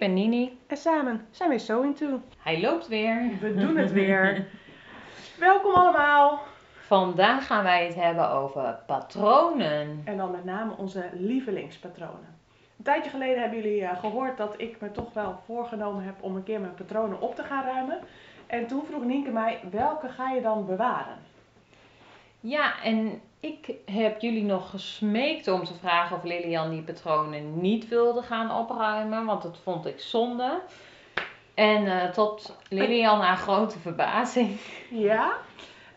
[0.00, 0.58] ben Nini.
[0.66, 2.20] en samen zijn we So Into.
[2.38, 3.30] Hij loopt weer.
[3.40, 4.46] We doen het weer.
[5.38, 6.42] Welkom allemaal.
[6.86, 10.02] Vandaag gaan wij het hebben over patronen.
[10.04, 12.38] En dan met name onze lievelingspatronen.
[12.78, 16.36] Een tijdje geleden hebben jullie eh, gehoord dat ik me toch wel voorgenomen heb om
[16.36, 17.98] een keer mijn patronen op te gaan ruimen.
[18.46, 21.18] En toen vroeg Nienke mij, welke ga je dan bewaren?
[22.40, 27.88] Ja, en ik heb jullie nog gesmeekt om te vragen of Lilian die patronen niet
[27.88, 30.60] wilde gaan opruimen, want dat vond ik zonde.
[31.54, 34.60] En eh, tot Lilian haar grote verbazing.
[34.90, 35.32] Ja,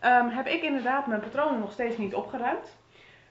[0.00, 2.76] ehm, heb ik inderdaad mijn patronen nog steeds niet opgeruimd.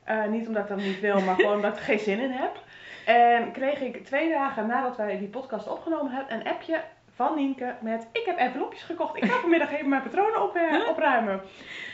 [0.03, 2.31] Eh, niet omdat ik dat niet wil, maar gewoon omdat ik er geen zin in
[2.31, 2.63] heb.
[3.05, 6.83] En kreeg ik twee dagen nadat wij die podcast opgenomen hebben een appje
[7.15, 9.17] van Nienke met ik heb envelopjes gekocht.
[9.17, 11.41] Ik ga vanmiddag even mijn patronen op, eh, opruimen.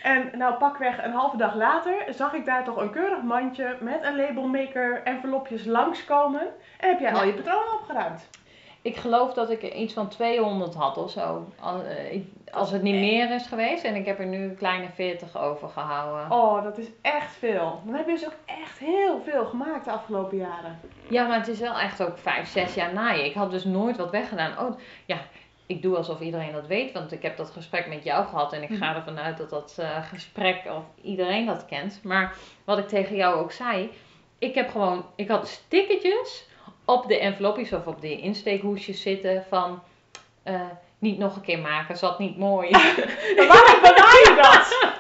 [0.04, 4.04] En nou pakweg een halve dag later zag ik daar toch een keurig mandje met
[4.04, 6.48] een labelmaker envelopjes langskomen.
[6.78, 8.30] En heb jij al je patronen opgeruimd?
[8.82, 11.48] Ik geloof dat ik iets van 200 had of zo.
[11.64, 13.84] Eh, Als het niet meer is geweest.
[13.84, 16.38] En ik heb er nu een kleine 40 overgehouden.
[16.38, 17.82] Oh, dat is echt veel.
[17.86, 20.80] Dan heb je dus ook echt heel veel gemaakt de afgelopen jaren.
[21.10, 23.26] Ja, maar het is wel echt ook vijf, zes jaar naaien.
[23.26, 24.60] Ik had dus nooit wat weggedaan.
[24.68, 25.18] Oh, ja,
[25.66, 28.64] ik doe alsof iedereen dat weet, want ik heb dat gesprek met jou gehad en
[28.64, 32.00] ik ga ervan uit dat dat eh, gesprek of iedereen dat kent.
[32.04, 33.92] Maar wat ik tegen jou ook zei,
[34.40, 36.49] ik heb gewoon, ik had stickertjes
[36.90, 39.82] op de envelopjes of op de insteekhoesjes zitten van
[40.44, 40.62] eh,
[41.00, 42.70] niet nog een keer maken, zat niet mooi.
[43.50, 44.96] Waarom bewaar je dat?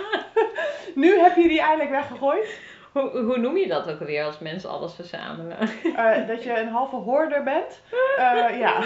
[0.95, 2.60] nu heb je die eindelijk weggegooid.
[2.92, 5.58] hoe, hoe noem je dat ook alweer als mensen alles verzamelen?
[5.95, 7.82] Eh, dat je een halve hoorder bent.
[8.17, 8.80] Eh, ja,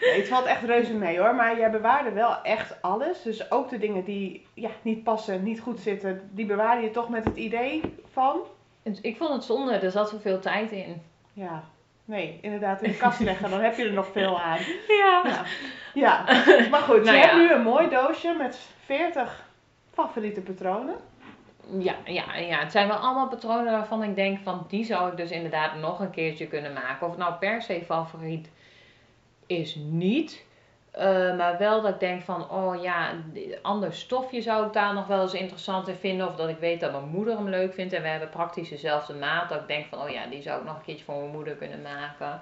[0.00, 1.34] nee, het valt echt reuze mee hoor.
[1.34, 3.22] Maar jij bewaarde wel echt alles.
[3.22, 7.08] Dus ook de dingen die ja, niet passen, niet goed zitten, die bewaarde je toch
[7.08, 8.40] met het idee van...
[9.02, 11.02] Ik vond het zonde, er zat zoveel tijd in.
[11.32, 11.62] Ja,
[12.10, 14.58] nee, inderdaad in de kast leggen, dan heb je er nog veel aan.
[14.88, 15.22] Ja.
[15.24, 15.44] Ja,
[15.94, 16.24] ja.
[16.70, 17.28] maar goed, Nou je ja.
[17.28, 19.48] hebt nu een mooi doosje met 40
[19.92, 20.96] favoriete patronen.
[21.78, 25.16] Ja, ja, ja, het zijn wel allemaal patronen waarvan ik denk van die zou ik
[25.16, 27.06] dus inderdaad nog een keertje kunnen maken.
[27.06, 28.50] Of het nou per se favoriet
[29.46, 30.44] is niet.
[30.90, 33.10] Eh, maar wel dat ik denk van, oh ja,
[33.62, 36.26] ander stofje zou ik daar nog wel eens interessant in vinden.
[36.28, 37.92] Of dat ik weet dat mijn moeder hem leuk vindt.
[37.92, 39.48] En we hebben praktisch dezelfde maat.
[39.48, 41.54] Dat ik denk van, oh ja, die zou ik nog een keertje voor mijn moeder
[41.54, 42.40] kunnen maken.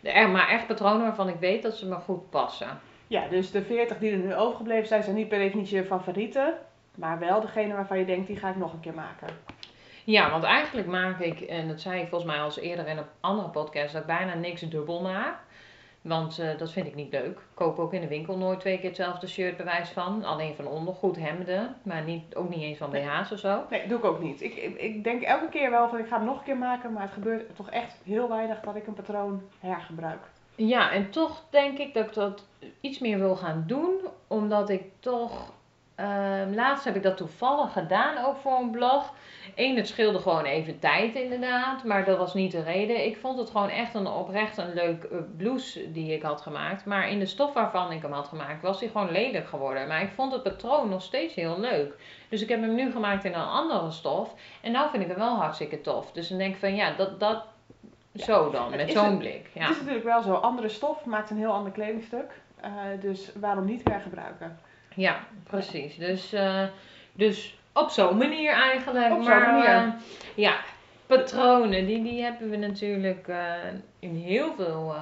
[0.00, 2.68] De- er- Maar echt patronen waarvan ik weet dat ze me goed passen.
[3.06, 6.54] Ja, dus de 40 die er nu overgebleven zijn, zijn niet per definitie je favorieten.
[6.94, 9.28] Maar wel degene waarvan je denkt, die ga ik nog een keer maken.
[10.04, 12.96] Ja, want eigenlijk maak ik, en dat zei ik volgens mij al eens eerder in
[12.98, 15.38] een andere podcast, dat ik bijna niks dubbel maak.
[16.04, 17.38] Want eh, dat vind ik niet leuk.
[17.38, 20.24] Ik koop ook in de winkel nooit twee keer hetzelfde shirt bewijs van.
[20.24, 23.62] Alleen van ondergoed, hemden, maar niet, ook niet eens van BH's of zo.
[23.70, 24.42] Nee, doe ik ook niet.
[24.42, 26.92] Ik, ik, ik denk elke keer wel van ik ga hem nog een keer maken,
[26.92, 30.20] maar het gebeurt toch echt heel weinig dat ik een patroon hergebruik.
[30.54, 32.46] Ja, en toch denk ik dat ik dat
[32.80, 33.92] iets meer wil gaan doen,
[34.26, 35.52] omdat ik toch.
[35.94, 39.14] Ehm, laatst heb ik dat toevallig gedaan, ook voor een blog.
[39.54, 43.06] Eén, het scheelde gewoon even tijd inderdaad, maar dat was niet de reden.
[43.06, 46.84] Ik vond het gewoon echt een oprecht een leuk eh, blouse die ik had gemaakt.
[46.84, 49.88] Maar in de stof waarvan ik hem had gemaakt, was hij gewoon lelijk geworden.
[49.88, 51.94] Maar ik vond het patroon nog steeds heel leuk.
[52.28, 54.34] Dus ik heb hem nu gemaakt in een andere stof.
[54.60, 56.12] En nou vind ik hem wel hartstikke tof.
[56.12, 57.44] Dus dan denk ik van ja, dat, dat
[58.14, 59.50] zo dan, met zo'n blik.
[59.52, 59.60] Ja.
[59.60, 62.40] Het is natuurlijk wel zo, andere stof maakt een heel ander kledingstuk.
[62.60, 64.58] Eh, dus waarom niet hergebruiken?
[64.94, 65.96] Ja, precies.
[65.96, 66.62] Dus, eh,
[67.12, 69.12] dus op zo'n manier eigenlijk.
[69.12, 69.66] Op zo'n maar, manier.
[69.68, 69.92] eh,
[70.34, 70.56] ja,
[71.06, 73.52] patronen, die, die hebben we natuurlijk eh,
[73.98, 74.94] in heel veel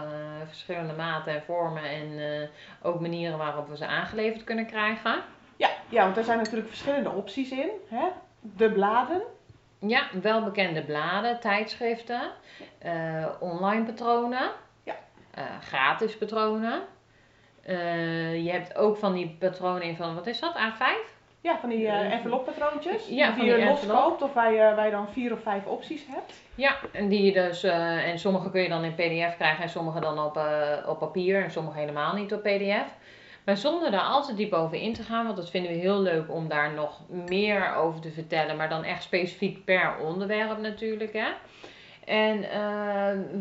[0.46, 1.84] verschillende maten en vormen.
[1.84, 2.48] En
[2.82, 5.14] ook manieren waarop we ze aangeleverd kunnen krijgen.
[5.56, 7.70] Ja, ja, want er zijn natuurlijk verschillende opties in.
[7.88, 8.06] Hè?
[8.40, 9.22] De bladen.
[9.78, 12.20] Ja, welbekende bladen, tijdschriften,
[13.40, 14.50] online patronen,
[14.82, 14.94] Ja.
[15.60, 16.82] gratis patronen.
[17.62, 21.10] Eh, je hebt ook van die patronen in van, wat is dat, A5?
[21.40, 23.08] Ja, van die Eh, enveloppatroontjes.
[23.08, 24.02] ja, die van je die los envelop.
[24.02, 26.42] koopt of waar je, waar je dan vier of vijf opties hebt.
[26.54, 30.00] Ja, en die je dus, en sommige kun je dan in PDF krijgen en sommige
[30.00, 30.40] dan op,
[30.86, 32.86] op papier en sommige helemaal niet op PDF.
[33.44, 36.00] Maar zonder daar al te diep over in te gaan, want dat vinden we heel
[36.00, 41.12] leuk om daar nog meer over te vertellen, maar dan echt specifiek per onderwerp natuurlijk.
[41.12, 41.28] Hè?
[42.04, 42.40] En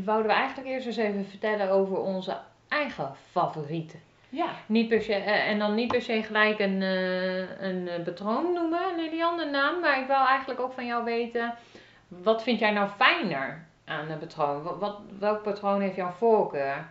[0.06, 2.38] wouden we eigenlijk eerst eens even vertellen over onze
[2.69, 4.00] eigen favorieten.
[4.31, 8.54] Ja, Niet per eh, en dan niet per se gelijk een, eh, een eh, patroon
[8.54, 9.80] noemen, Lilian, een naam.
[9.80, 11.54] Maar ik wil eigenlijk ook van jou weten,
[12.07, 14.80] wat vind jij nou fijner aan een patroon?
[14.80, 16.86] Wat, welk patroon heeft jouw voorkeur?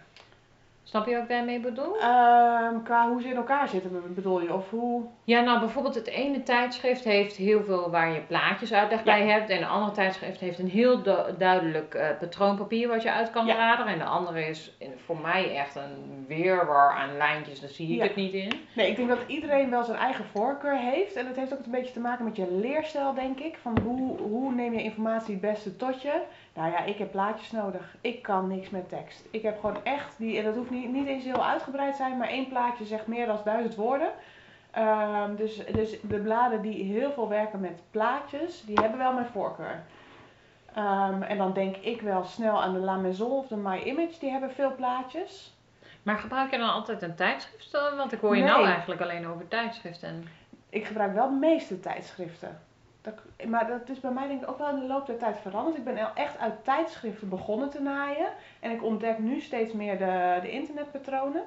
[0.90, 1.98] Snap je wat ik daarmee bedoel?
[1.98, 4.54] Ehm, qua hoe ze in elkaar zitten, bedoel je?
[4.54, 5.02] Of hoe...
[5.24, 9.04] Ja, nou bijvoorbeeld het ene tijdschrift heeft heel veel waar je plaatjes uitleg Ja.
[9.04, 9.50] bij hebt.
[9.50, 13.46] En de andere tijdschrift heeft een heel du- duidelijk eh, patroonpapier wat je uit kan
[13.46, 13.54] Ja.
[13.54, 13.92] raderen.
[13.92, 14.76] En de andere is
[15.06, 18.02] voor mij echt een weerwar aan lijntjes, daar zie ik Ja.
[18.02, 18.52] het niet in.
[18.74, 21.14] Nee, ik denk dat iedereen wel zijn eigen voorkeur heeft.
[21.16, 23.58] En dat heeft ook een beetje te maken met je leerstijl, denk ik.
[23.62, 26.20] Van hoe, hoe neem je informatie het beste tot je?
[26.54, 27.96] Nou ja, ik heb plaatjes nodig.
[28.00, 29.24] Ik kan niks met tekst.
[29.30, 32.28] Ik heb gewoon echt die, en dat hoeft niet, niet eens heel uitgebreid zijn, maar
[32.28, 34.10] één plaatje zegt meer dan duizend woorden.
[34.70, 39.26] Ehm, dus, dus de bladen die heel veel werken met plaatjes, die hebben wel mijn
[39.26, 39.82] voorkeur.
[40.74, 44.18] Ehm, en dan denk ik wel snel aan de La Maison of de My Image,
[44.20, 45.54] die hebben veel plaatjes.
[46.02, 47.70] Maar gebruik je dan altijd een tijdschrift?
[47.96, 48.50] Want ik hoor je Nee.
[48.50, 50.28] nou eigenlijk alleen over tijdschriften.
[50.68, 52.60] Ik gebruik wel de meeste tijdschriften.
[53.02, 53.14] Dat,
[53.48, 55.76] maar dat is bij mij denk ik ook wel in de loop der tijd veranderd.
[55.76, 58.26] Ik ben echt uit tijdschriften begonnen te naaien.
[58.60, 61.42] En ik ontdek nu steeds meer de, de internetpatronen.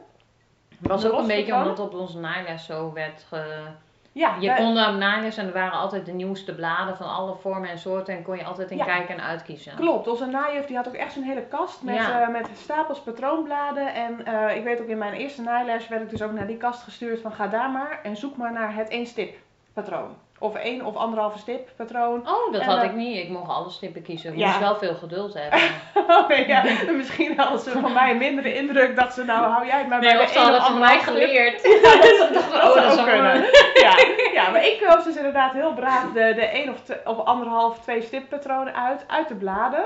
[0.80, 3.64] Het was ook een beetje omdat op onze naailes zo werd ge...
[4.12, 7.70] Ja, Je kon daar naailes en er waren altijd de nieuwste bladen van alle vormen
[7.70, 8.16] en soorten.
[8.16, 8.86] En kon je altijd in Ja.
[8.86, 9.76] kijken en uitkiezen.
[9.76, 12.22] Klopt, onze naaijuf die had ook echt zo'n hele kast met, Ja.
[12.22, 13.94] eh, met stapels patroonbladen.
[13.94, 16.58] En eh, ik weet ook in mijn eerste naailes werd ik dus ook naar die
[16.58, 19.36] kast gestuurd van ga daar maar en zoek maar naar het één stip
[19.74, 20.16] patroon.
[20.44, 22.20] Of één of anderhalve stip patroon.
[22.20, 23.18] Oh, dat En had dan- ik niet.
[23.18, 24.32] Ik mocht alle stippen kiezen.
[24.34, 24.48] Ik Ja.
[24.48, 25.60] moest wel veel geduld hebben.
[26.08, 26.64] Oh ja,
[26.98, 30.00] misschien hadden ze van mij een mindere indruk dat ze nou hou jij het maar
[30.00, 31.04] bij Nee, de of één hadden het van mij stip.
[31.14, 31.64] geleerd.
[32.34, 33.24] Dat oh, zou dat zou kunnen.
[33.24, 33.72] maar.
[33.74, 33.94] Ja,
[34.34, 37.80] ja, maar ik koos dus inderdaad heel braaf de, de 1 of, te- of anderhalf,
[37.80, 39.86] twee stippatronen uit, uit de bladen.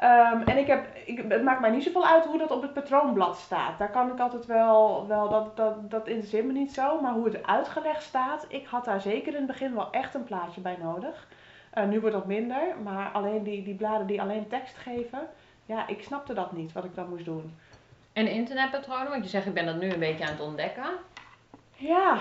[0.00, 2.72] Ehm, en ik heb, ik, het maakt mij niet zoveel uit hoe dat op het
[2.72, 3.78] patroonblad staat.
[3.78, 7.00] Daar kan ik altijd wel, wel dat, dat, dat interesseert me niet zo.
[7.00, 10.24] Maar hoe het uitgelegd staat, ik had daar zeker in het begin wel echt een
[10.24, 11.28] plaatje bij nodig.
[11.70, 15.28] Eh, nu wordt dat minder, maar alleen die, die bladen die alleen tekst geven,
[15.66, 17.56] ja, ik snapte dat niet, wat ik dan moest doen.
[18.12, 20.90] En internetpatronen, want je zegt ik ben dat nu een beetje aan het ontdekken.
[21.76, 22.18] Ja,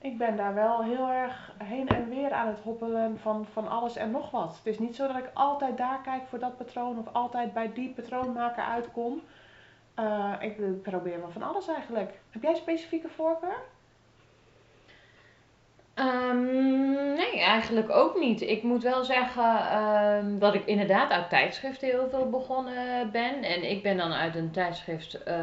[0.00, 3.96] ik ben daar wel heel erg heen en weer aan het hoppelen van, van alles
[3.96, 4.56] en nog wat.
[4.56, 7.72] Het is niet zo dat ik altijd daar kijk voor dat patroon of altijd bij
[7.72, 9.22] die patroonmaker uitkom.
[9.94, 12.20] Eh, ik probeer wel van alles eigenlijk.
[12.30, 13.62] Heb jij specifieke voorkeur?
[16.00, 18.40] Ehm, nee, eigenlijk ook niet.
[18.40, 23.42] Ik moet wel zeggen ehm, dat ik inderdaad uit tijdschriften heel veel begonnen ben.
[23.42, 25.36] En ik ben dan uit een tijdschrift, eh,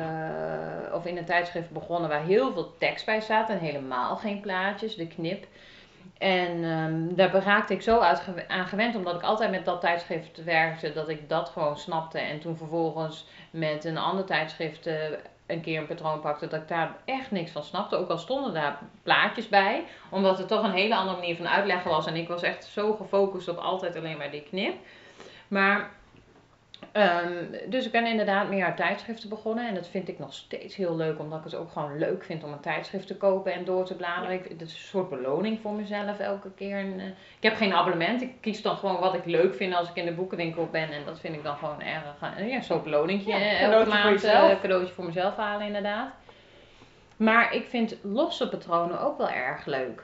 [0.94, 4.96] of in een tijdschrift begonnen waar heel veel tekst bij staat en helemaal geen plaatjes,
[4.96, 5.46] de knip.
[6.18, 8.00] En ehm, daar raakte ik zo
[8.48, 12.20] aan gewend, omdat ik altijd met dat tijdschrift werkte, dat ik dat gewoon snapte.
[12.20, 14.96] En toen vervolgens met een ander tijdschrift eh,
[15.48, 17.96] een keer een patroon pakte, dat ik daar echt niks van snapte.
[17.96, 21.92] Ook al stonden daar plaatjes bij, omdat het toch een hele andere manier van uitleggen
[21.92, 22.06] was.
[22.06, 24.76] En ik was echt zo gefocust op altijd alleen maar die knip.
[25.48, 25.90] Maar,
[26.92, 29.68] ehm, dus ik ben inderdaad meer uit tijdschriften begonnen.
[29.68, 32.44] En dat vind ik nog steeds heel leuk, omdat ik het ook gewoon leuk vind
[32.44, 34.32] om een tijdschrift te kopen en door te bladeren.
[34.36, 36.78] Ik, het is een soort beloning voor mezelf elke keer.
[36.78, 38.22] En, eh, ik heb geen abonnement.
[38.22, 40.92] Ik kies dan gewoon wat ik leuk vind als ik in de boekenwinkel ben.
[40.92, 42.04] En dat vind ik dan gewoon erg.
[42.38, 43.30] eh, ja, zo'n beloningje.
[43.30, 46.10] Ja, eh, cadeautje elke maand eh, cadeautje voor mezelf halen, inderdaad.
[47.18, 50.04] Maar ik vind losse patronen ook wel erg leuk.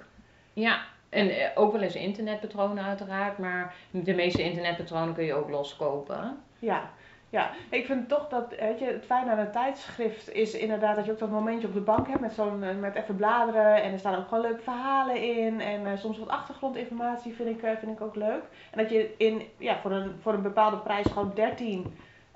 [0.54, 3.38] Ja, en ook wel eens internetpatronen uiteraard.
[3.38, 6.38] Maar de meeste internetpatronen kun je ook los kopen.
[6.64, 6.90] Ja,
[7.30, 7.50] ja.
[7.70, 11.12] Ik vind toch dat, weet je, het fijne aan een tijdschrift is inderdaad dat je
[11.12, 14.00] ook dat momentje op de bank hebt met zo'n, eh, met even bladeren en er
[14.00, 17.92] staan ook gewoon leuke verhalen in en eh, soms wat achtergrondinformatie vind ik, eh, vind
[17.92, 18.44] ik ook leuk.
[18.72, 21.94] En dat je in, ja, voor een, voor een bepaalde prijs gewoon 13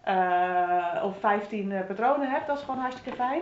[0.08, 3.42] eh, of 15 eh, patronen hebt, dat is gewoon hartstikke fijn.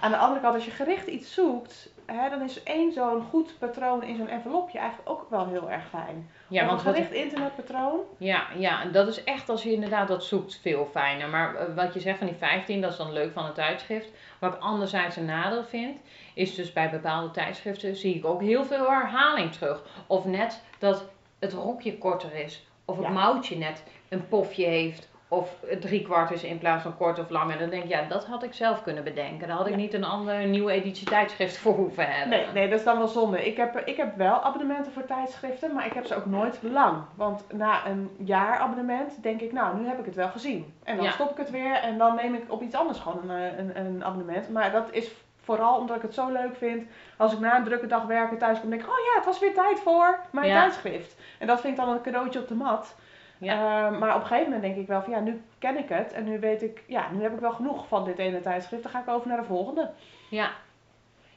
[0.00, 3.58] Aan de andere kant, als je gericht iets zoekt, hè, dan is één zo'n goed
[3.58, 6.30] patroon in zo'n envelopje eigenlijk ook wel heel erg fijn.
[6.48, 8.00] Ja, Of want een wat gericht internetpatroon.
[8.18, 11.28] Ja, ja, en dat is echt als je inderdaad dat zoekt veel fijner.
[11.28, 14.08] Maar eh, wat je zegt van die 15, dat is dan leuk van een tijdschrift.
[14.40, 15.98] Wat ik anderzijds een nadeel vind,
[16.34, 19.82] is dus bij bepaalde tijdschriften zie ik ook heel veel herhaling terug.
[20.06, 21.04] Of net dat
[21.38, 23.12] het rokje korter is, of het Ja.
[23.12, 27.52] mouwtje net een pofje heeft, of drie kwart is in plaats van kort of lang.
[27.52, 29.48] En dan denk ik, ja, dat had ik zelf kunnen bedenken.
[29.48, 29.78] Daar had ik Ja.
[29.78, 32.38] niet een andere nieuwe editie tijdschrift voor hoeven hebben.
[32.38, 33.46] Nee, nee, dat is dan wel zonde.
[33.46, 36.96] Ik heb, ik heb wel abonnementen voor tijdschriften, maar ik heb ze ook nooit lang.
[37.14, 40.74] Want na een jaar abonnement denk ik, nou, nu heb ik het wel gezien.
[40.84, 41.10] En dan Ja.
[41.10, 43.86] stop ik het weer en dan neem ik op iets anders gewoon een, eh, een,
[43.86, 44.48] een abonnement.
[44.50, 45.10] Maar dat is
[45.42, 46.88] vooral omdat ik het zo leuk vind.
[47.16, 49.38] Als ik na een drukke dag werken thuis kom, denk ik, oh ja, het was
[49.38, 50.60] weer tijd voor mijn Ja.
[50.60, 51.16] tijdschrift.
[51.38, 52.94] En dat vind ik dan een cadeautje op de mat.
[53.38, 53.86] Ja.
[53.86, 56.12] Eh, maar op een gegeven moment denk ik wel van, ja, nu ken ik het.
[56.12, 58.82] En nu weet ik, ja, nu heb ik wel genoeg van dit ene tijdschrift.
[58.82, 59.90] Dan ga ik over naar de volgende.
[60.30, 60.50] Ja.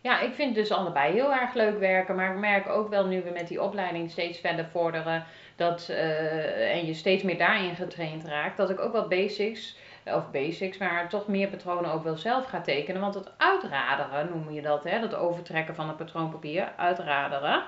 [0.01, 2.15] Ja, ik vind dus allebei heel erg leuk werken.
[2.15, 5.23] Maar ik merk ook wel nu we met die opleiding steeds verder vorderen.
[5.55, 8.57] Dat, eh, en je steeds meer daarin getraind raakt.
[8.57, 12.63] Dat ik ook wat basics of basics, maar toch meer patronen ook wel zelf gaat
[12.63, 13.01] tekenen.
[13.01, 14.99] Want het uitraderen noem je dat, hè?
[14.99, 17.63] dat overtrekken van het patroonpapier, uitraderen.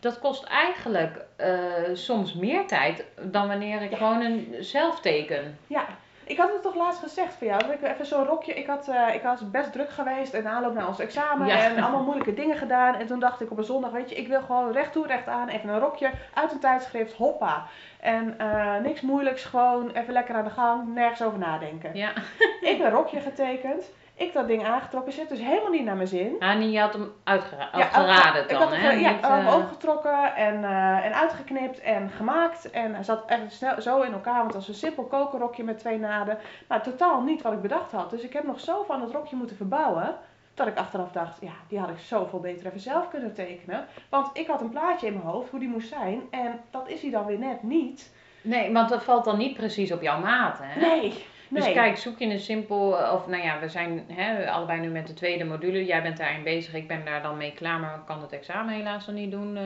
[0.00, 1.50] Dat kost eigenlijk eh,
[1.92, 5.58] soms meer tijd dan wanneer ik gewoon een zelf teken.
[5.66, 5.86] Ja,
[6.26, 7.72] ik had het toch laatst gezegd voor jou.
[7.72, 8.54] Ik even zo'n rokje.
[8.54, 11.46] Ik had, eh, ik was best druk geweest in aanloop naar ons examen.
[11.46, 11.62] Ja.
[11.62, 12.94] En allemaal moeilijke dingen gedaan.
[12.94, 15.26] En toen dacht ik op een zondag, weet je, ik wil gewoon recht toe, recht
[15.26, 15.48] aan.
[15.48, 17.12] Even een rokje uit een tijdschrift.
[17.12, 17.66] Hoppa.
[18.00, 19.44] En eh, niks moeilijks.
[19.44, 20.94] Gewoon even lekker aan de gang.
[20.94, 21.90] Nergens over nadenken.
[21.94, 22.12] Ja.
[22.60, 23.90] Ik een rokje getekend.
[24.18, 25.12] Ik dat ding aangetrokken.
[25.12, 26.36] Zit dus helemaal niet naar mijn zin.
[26.38, 30.34] Ah, nee, je had hem uitgera- Ja, uitgeraden ik dan, had eh, ja, uh, opgetrokken
[30.34, 32.70] en, eh, en uitgeknipt en gemaakt.
[32.70, 35.78] En hij zat echt snel, zo in elkaar, want het was een simpel kokerrokje met
[35.78, 36.38] twee naden.
[36.68, 38.10] Maar totaal niet wat ik bedacht had.
[38.10, 40.16] Dus ik heb nog zo van het rokje moeten verbouwen.
[40.54, 43.86] Dat ik achteraf dacht, ja, die had ik zoveel beter even zelf kunnen tekenen.
[44.08, 46.22] Want ik had een plaatje in mijn hoofd hoe die moest zijn.
[46.30, 48.14] En dat is hij dan weer net niet.
[48.42, 50.80] Nee, want dat valt dan niet precies op jouw maat, hè?
[50.80, 51.62] Nee, nee.
[51.62, 54.88] Dus kijk, zoek je een simpel, eh, of nou ja, we zijn hè, allebei nu
[54.88, 55.84] met de tweede module.
[55.84, 58.74] Jij bent daarin bezig, ik ben daar dan mee klaar, maar ik kan het examen
[58.74, 59.56] helaas nog niet doen.
[59.56, 59.62] eh,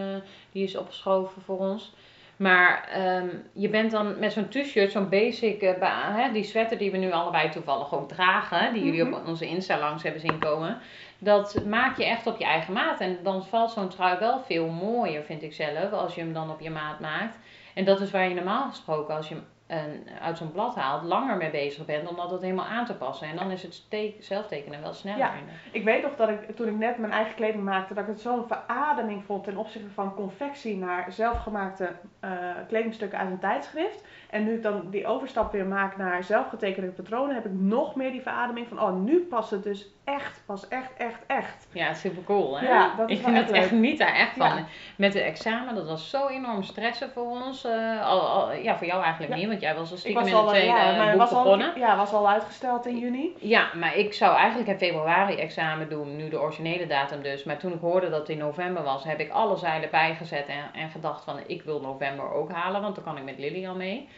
[0.53, 1.95] die is opgeschoven voor ons.
[2.37, 6.91] Maar ehm, je bent dan met zo'n t-shirt, zo'n basic, eh, hè, die sweater die
[6.91, 9.13] we nu allebei toevallig ook dragen, die jullie Mhm.
[9.15, 10.79] op onze Insta langs hebben zien komen.
[11.19, 13.01] Dat maak je echt op je eigen maat.
[13.01, 16.51] En dan valt zo'n trui wel veel mooier, vind ik zelf, als je hem dan
[16.51, 17.39] op je maat maakt.
[17.75, 21.03] En dat is waar je normaal gesproken, als je hem een, uit zo'n blad haalt,
[21.03, 23.29] langer mee bezig bent om dat helemaal aan te passen.
[23.29, 25.19] En dan is het ste- zelftekenen wel sneller.
[25.19, 25.33] Ja.
[25.73, 28.21] Ik weet nog dat ik toen ik net mijn eigen kleding maakte, dat ik het
[28.21, 32.31] zo'n verademing vond ten opzichte van confectie naar zelfgemaakte eh,
[32.69, 34.05] kledingstukken uit een tijdschrift.
[34.31, 38.11] En nu ik dan die overstap weer maak naar zelfgetekende patronen, heb ik nog meer
[38.11, 41.67] die verademing van, oh, nu past het dus echt, pas echt, echt, echt.
[41.73, 42.67] Ja, super cool hè?
[42.69, 44.47] Ja, dat is ik vind echt het echt niet daar echt van.
[44.57, 44.65] Ja.
[44.97, 47.65] Met de examen, dat was zo enorm stressen voor ons.
[47.65, 49.39] eh, al, al- ja, voor jou eigenlijk Ja.
[49.39, 51.21] niet, want jij was al Ik stiekem was in al, eh, tweede ja, maar boek
[51.21, 51.73] was al, begonnen.
[51.77, 53.33] ja, was al uitgesteld in juni.
[53.39, 57.45] Ja, maar ik zou eigenlijk in februari examen doen, nu de originele datum dus.
[57.45, 60.81] Maar toen ik hoorde dat het in november was, heb ik alle zeilen bijgezet en,
[60.81, 63.75] en gedacht van ik wil november ook halen, want dan kan ik met Lily al
[63.75, 64.09] mee.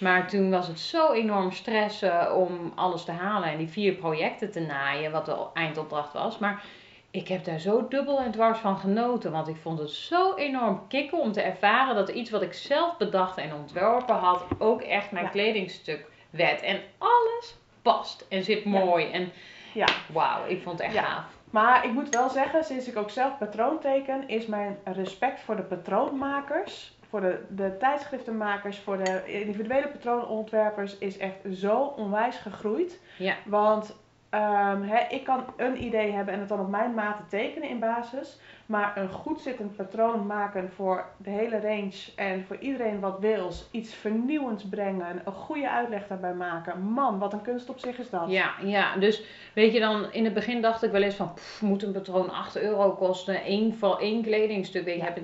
[0.00, 4.50] Maar toen was het zo enorm stressen om alles te halen en die vier projecten
[4.50, 6.38] te naaien, wat de eindopdracht was.
[6.38, 6.62] Maar
[7.10, 10.86] ik heb daar zo dubbel en dwars van genoten, want ik vond het zo enorm
[10.88, 15.10] kicken om te ervaren dat iets wat ik zelf bedacht en ontworpen had, ook echt
[15.10, 15.30] mijn Ja.
[15.30, 16.62] kledingstuk werd.
[16.62, 18.70] En alles past en zit Ja.
[18.70, 19.10] mooi.
[19.10, 19.32] En
[19.72, 19.86] Ja.
[20.12, 21.02] wauw, ik vond het echt Ja.
[21.02, 21.24] gaaf.
[21.50, 25.56] Maar ik moet wel zeggen, sinds ik ook zelf patroon teken, is mijn respect voor
[25.56, 33.00] de patroonmakers, voor de, de tijdschriftenmakers, voor de individuele patroonontwerpers, is echt zo onwijs gegroeid.
[33.18, 33.34] Ja.
[33.44, 33.96] Want
[34.28, 38.38] ehm, ik kan een idee hebben en het dan op mijn maten tekenen in basis.
[38.66, 43.68] Maar een goed zittend patroon maken voor de hele range en voor iedereen wat wils.
[43.70, 46.82] Iets vernieuwends brengen, een goede uitleg daarbij maken.
[46.82, 48.24] Man, wat een kunst op zich is dat.
[48.28, 49.22] Ja, ja, dus
[49.54, 52.30] weet je dan, in het begin dacht ik wel eens van, pff, moet een patroon
[52.30, 55.02] 8 euro kosten, één, van één kledingstuk, weet je.
[55.02, 55.14] Ja.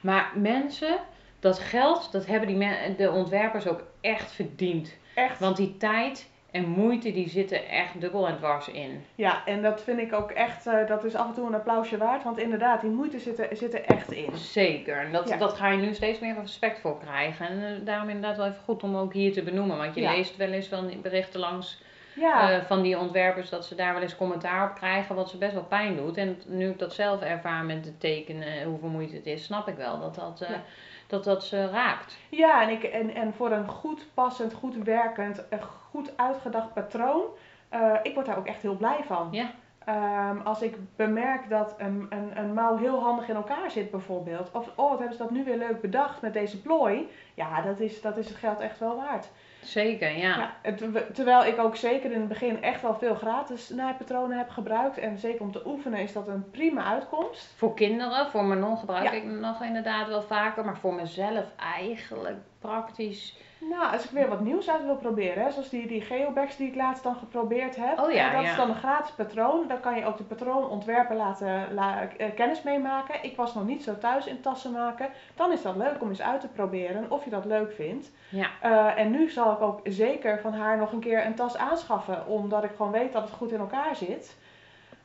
[0.00, 0.98] Maar mensen,
[1.40, 4.96] dat geld, dat hebben die men- de ontwerpers ook echt verdiend.
[5.14, 5.38] Echt.
[5.40, 9.04] Want die tijd en moeite, die zitten echt dubbel en dwars in.
[9.14, 11.96] Ja, en dat vind ik ook echt, eh, dat is af en toe een applausje
[11.96, 12.24] waard.
[12.24, 14.36] Want inderdaad, die moeite zit er, zit er echt in.
[14.36, 15.36] Zeker, en dat, Ja.
[15.36, 17.48] dat ga je nu steeds meer respect voor krijgen.
[17.48, 19.76] En eh, daarom inderdaad wel even goed om ook hier te benoemen.
[19.76, 20.10] Want je Ja.
[20.14, 24.02] leest wel eens van berichten langs Ja, eh, van die ontwerpers dat ze daar wel
[24.02, 26.16] eens commentaar op krijgen, wat ze best wel pijn doet.
[26.16, 29.76] En nu ik dat zelf ervaar met het tekenen, hoeveel moeite het is, snap ik
[29.76, 30.62] wel dat dat, Ja.
[31.08, 32.18] Dat, dat ze raakt.
[32.30, 35.44] ja en, ik, en, en voor een goed passend, goed werkend,
[35.90, 37.22] goed uitgedacht patroon,
[37.68, 39.28] eh, ik word daar ook echt heel blij van.
[39.30, 39.50] Ja.
[39.84, 44.50] Ehm, als ik bemerk dat een, een, een mouw heel handig in elkaar zit bijvoorbeeld.
[44.52, 47.08] Of, oh wat hebben ze dat nu weer leuk bedacht met deze plooi.
[47.34, 49.30] Ja, dat is, dat is het geld echt wel waard.
[49.62, 50.36] Zeker, ja.
[50.38, 54.48] Ja, het- terwijl ik ook zeker in het begin echt wel veel gratis naaipatronen heb
[54.48, 54.98] gebruikt.
[54.98, 57.52] En zeker om te oefenen is dat een prima uitkomst.
[57.56, 59.10] Voor kinderen, voor mijn non gebruik Ja.
[59.12, 63.36] ik nog inderdaad wel vaker, maar voor mezelf eigenlijk praktisch.
[63.60, 66.68] Nou, als ik weer wat nieuws uit wil proberen, hè, zoals die, die geobags die
[66.68, 67.98] ik laatst dan geprobeerd heb.
[67.98, 68.50] Oh ja, dat ja.
[68.50, 69.64] is dan een gratis patroon.
[69.68, 73.24] Daar kan je ook de patroonontwerper laten la- eh, kennis mee maken.
[73.24, 75.08] Ik was nog niet zo thuis in tassen maken.
[75.34, 78.10] Dan is dat leuk om eens uit te proberen of je dat leuk vindt.
[78.28, 78.46] Ja.
[78.60, 82.26] Eh, en nu zal ik ook zeker van haar nog een keer een tas aanschaffen,
[82.26, 84.36] omdat ik gewoon weet dat het goed in elkaar zit.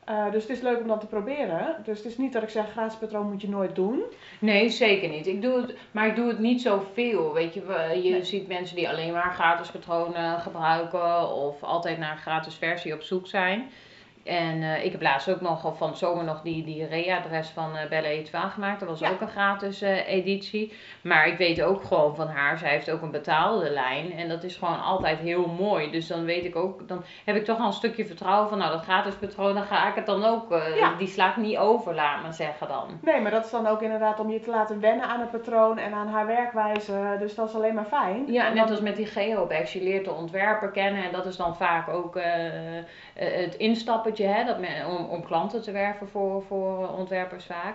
[0.04, 1.76] Eh, dus het is leuk om dat te proberen.
[1.84, 4.02] Dus het is niet dat ik zeg, gratis patroon moet je nooit doen.
[4.38, 5.26] Nee, zeker niet.
[5.26, 7.32] Ik doe het, maar ik doe het niet zoveel.
[7.32, 7.60] Weet je,
[8.02, 8.24] je Nee.
[8.24, 13.02] ziet mensen die alleen maar gratis patronen gebruiken of altijd naar een gratis versie op
[13.02, 13.70] zoek zijn.
[14.24, 17.88] En eh, ik heb laatst ook nog van zomer nog die, die re-adres van uh,
[17.88, 18.80] Belle Etoile gemaakt.
[18.80, 19.10] Dat was Ja.
[19.10, 20.72] ook een gratis eh, editie.
[21.02, 24.12] Maar ik weet ook gewoon van haar, zij heeft ook een betaalde lijn.
[24.12, 25.90] En dat is gewoon altijd heel mooi.
[25.90, 28.70] Dus dan weet ik ook, dan heb ik toch al een stukje vertrouwen van, nou
[28.72, 30.94] dat gratis patroon, dan ga ik het dan ook, eh, Ja.
[30.98, 32.98] die slaat niet over, laat maar zeggen dan.
[33.02, 35.78] Nee, maar dat is dan ook inderdaad om je te laten wennen aan het patroon
[35.78, 37.16] en aan haar werkwijze.
[37.18, 38.32] Dus dat is alleen maar fijn.
[38.32, 39.72] Ja, net dan- als met die geobags.
[39.72, 43.52] Je leert de ontwerper kennen en dat is dan vaak ook eh, eh,
[44.22, 47.74] hè, dat men, om, om klanten te werven voor, voor ontwerpers vaak.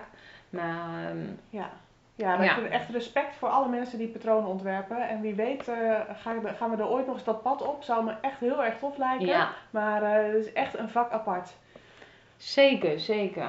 [0.50, 1.18] Maar ehm,
[1.50, 1.70] Ja,
[2.14, 2.50] ja, maar Ja.
[2.54, 5.08] ik vind echt respect voor alle mensen die patronen ontwerpen.
[5.08, 5.76] En wie weet eh,
[6.22, 7.82] ga ik- gaan we er ooit nog eens dat pad op.
[7.82, 9.26] Zou me echt heel erg tof lijken.
[9.26, 11.52] ja, Maar eh, het is echt een vak apart.
[12.36, 13.48] zeker, zeker.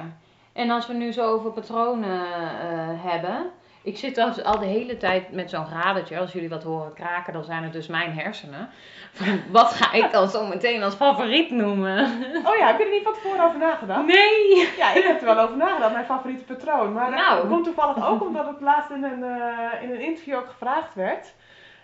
[0.52, 3.50] En als we nu zo over patronen eh, hebben.
[3.84, 6.18] Ik zit al, al de hele tijd met zo'n radertje.
[6.18, 8.68] Als jullie wat horen kraken, dan zijn het dus mijn hersenen.
[9.12, 12.04] Van, wat ga ik dan zo meteen als favoriet noemen?
[12.46, 14.06] Oh ja, heb je er niet van tevoren over nagedacht?
[14.06, 14.68] Nee!
[14.76, 16.92] Ja, ik heb er wel over nagedacht, mijn favoriete patroon.
[16.92, 17.36] Maar Nou.
[17.40, 20.94] dat komt toevallig ook omdat het laatst in een, eh, in een interview ook gevraagd
[20.94, 21.32] werd.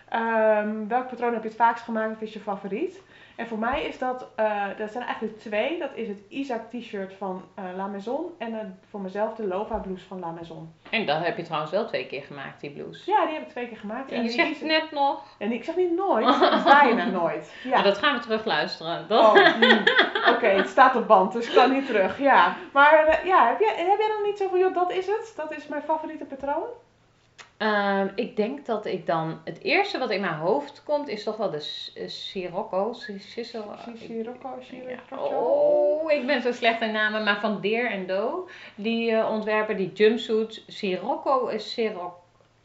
[0.09, 3.01] Ehm, welk patroon heb je het vaakst gemaakt of is je favoriet?
[3.39, 5.79] En voor mij is dat, eh dat zijn eigenlijk twee.
[5.79, 10.05] Dat is het Isaac t-shirt van eh, La Maison en voor mezelf de Lova blouse
[10.07, 10.73] van La Maison.
[10.89, 13.11] En dat heb je trouwens wel twee keer gemaakt, die blouse.
[13.11, 14.11] Ja, die heb ik twee keer gemaakt.
[14.11, 15.23] En je zegt Isaac- net nog.
[15.37, 16.39] En ik zeg niet nooit,
[16.79, 17.53] bijna nooit.
[17.63, 17.69] Ja.
[17.69, 19.01] Maar dat gaan we terugluisteren.
[19.01, 19.37] Oh, Dat...
[19.53, 19.79] hmm.
[20.35, 22.19] Oké, het staat op band, dus ik kan niet terug.
[22.19, 25.07] Ja, maar eh, ja, heb, jij, heb jij dan niet zo van, joh, dat is
[25.07, 25.33] het?
[25.35, 26.63] Dat is mijn favoriete patroon?
[27.59, 29.41] Ehm, ik denk dat ik dan...
[29.43, 32.93] Het eerste wat in mijn hoofd komt is toch wel de eh, Sirocco.
[32.93, 34.49] Sirocco,
[34.87, 35.17] Ja.
[35.17, 37.23] Oh, ik ben zo slecht in namen.
[37.23, 40.63] Maar van Deer en Do, die eh, ontwerper, die jumpsuit.
[40.67, 42.18] Sirocco is Sirocco.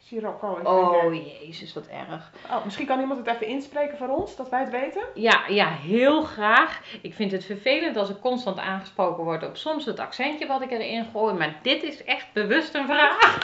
[0.07, 0.47] Sirocco.
[0.49, 1.03] is denk ik.
[1.03, 2.31] Oh, jezus, wat erg.
[2.51, 5.01] Oh, misschien kan iemand het even inspreken voor ons, dat wij het weten.
[5.13, 6.81] Ja, ja, heel graag.
[7.01, 10.71] Ik vind het vervelend als ik constant aangesproken word op soms het accentje wat ik
[10.71, 11.33] erin gooi.
[11.33, 13.17] Maar dit is echt bewust een vraag.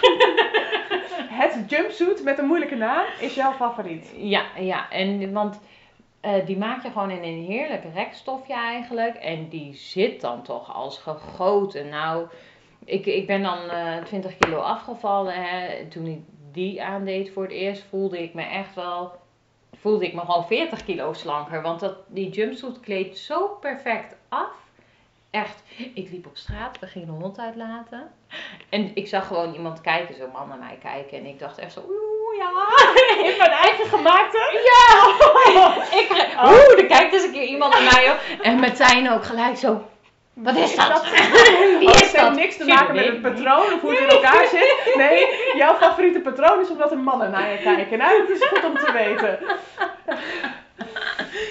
[1.41, 4.13] Het jumpsuit met een moeilijke naam is jouw favoriet.
[4.15, 5.61] Ja, ja, en want
[6.19, 9.15] eh, die maak je gewoon in een heerlijk rekstofje eigenlijk.
[9.15, 11.89] En die zit dan toch als gegoten.
[11.89, 12.27] Nou,
[12.85, 15.33] ik, ik ben dan eh 20 kilo afgevallen.
[15.33, 15.85] Hè.
[15.87, 16.19] Toen ik
[16.51, 19.19] die aandeed voor het eerst, voelde ik me echt wel.
[19.79, 21.61] Voelde ik me gewoon 40 kilo slanker.
[21.61, 24.51] Want dat, die jumpsuit kleedt zo perfect af.
[25.29, 28.11] Echt, ik liep op straat, we gingen een hond uitlaten.
[28.69, 31.17] En ik zag gewoon iemand kijken, zo'n man naar mij kijken.
[31.17, 32.49] En ik dacht echt zo, oeh ja.
[33.29, 34.37] In mijn eigen gemaakte?
[34.69, 35.15] Ja!
[35.99, 36.09] Ik,
[36.43, 38.17] oeh, er kijkt eens een keer iemand naar mij op.
[38.41, 39.81] En Martijn ook gelijk zo.
[40.43, 41.05] Wat is dat?
[41.79, 42.35] Wie Oh, is heeft dat?
[42.35, 44.93] niks te maken met het patroon of hoe het in elkaar zit.
[44.97, 45.25] Nee,
[45.61, 47.97] jouw favoriete patroon is omdat er mannen naar je kijken.
[47.97, 49.39] Nou, dat is goed om te weten.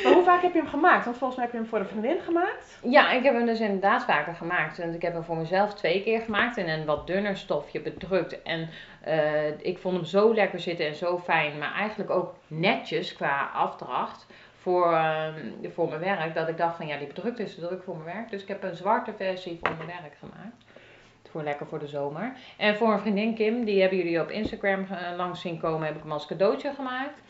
[0.04, 1.04] Maar hoe vaak heb je hem gemaakt?
[1.04, 2.78] Want volgens mij heb je hem voor een vriendin gemaakt.
[2.82, 4.78] Ja, ik heb hem dus inderdaad vaker gemaakt.
[4.78, 8.42] Want ik heb hem voor mezelf twee keer gemaakt in een wat dunner stofje bedrukt.
[8.42, 8.68] En
[9.04, 11.58] eh, ik vond hem zo lekker zitten en zo fijn.
[11.58, 14.26] Maar eigenlijk ook netjes qua afdracht
[14.60, 16.34] voor, ehm, voor mijn werk.
[16.34, 18.30] Dat ik dacht van ja, die bedrukt is te druk voor mijn werk.
[18.30, 20.64] Dus ik heb een zwarte versie voor mijn werk gemaakt.
[21.30, 22.32] Voor lekker voor de zomer.
[22.56, 25.96] En voor een vriendin Kim, die hebben jullie op Instagram eh, langs zien komen, heb
[25.96, 27.20] ik hem als cadeautje gemaakt.